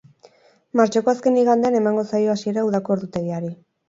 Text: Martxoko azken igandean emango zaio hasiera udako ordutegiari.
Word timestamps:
Martxoko 0.79 1.11
azken 1.11 1.37
igandean 1.41 1.77
emango 1.79 2.05
zaio 2.13 2.31
hasiera 2.37 2.65
udako 2.71 2.93
ordutegiari. 2.97 3.53